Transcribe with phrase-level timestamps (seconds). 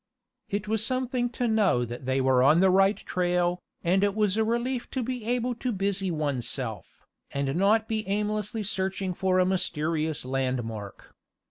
[0.49, 4.35] It was something to know that they were on the right trail, and it was
[4.35, 9.45] a relief to be able to busy oneself, and not be aimlessly searching for a
[9.45, 11.13] mysterious landmark.